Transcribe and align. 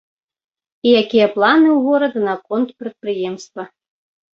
І 0.87 0.93
якія 1.01 1.27
планы 1.37 1.69
ў 1.75 1.79
горада 1.91 2.19
наконт 2.29 2.69
прадпрыемства. 2.83 3.73